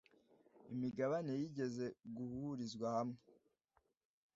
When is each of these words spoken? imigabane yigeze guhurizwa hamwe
imigabane 0.73 1.31
yigeze 1.41 1.85
guhurizwa 2.15 2.87
hamwe 2.97 3.19